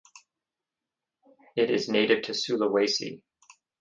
[1.55, 3.21] It is native to Sulawesi.